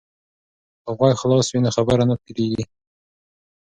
که 0.83 0.91
غوږ 0.97 1.13
خلاص 1.21 1.47
وي 1.49 1.59
نو 1.63 1.69
خبره 1.77 2.03
نه 2.09 2.15
تیریږي. 2.25 2.65